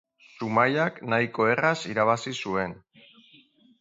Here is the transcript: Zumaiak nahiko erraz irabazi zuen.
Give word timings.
Zumaiak 0.37 0.95
nahiko 1.11 1.47
erraz 1.51 1.75
irabazi 1.93 2.35
zuen. 2.47 2.77